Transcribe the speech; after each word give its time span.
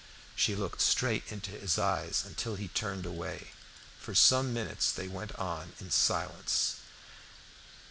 She 0.35 0.55
looked 0.55 0.81
straight 0.81 1.31
into 1.31 1.51
his 1.51 1.77
eyes, 1.77 2.23
until 2.25 2.55
he 2.55 2.69
turned 2.69 3.05
away. 3.05 3.51
For 3.99 4.15
some 4.15 4.51
minutes 4.51 4.91
they 4.91 5.07
went 5.07 5.35
on 5.35 5.73
in 5.79 5.91
silence. 5.91 6.77